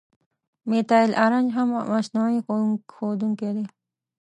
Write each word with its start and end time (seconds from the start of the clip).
میتایل 0.69 1.11
آرنج 1.25 1.47
هم 1.57 1.67
مصنوعي 1.93 2.39
ښودونکی 2.93 3.49
دی. 3.55 3.65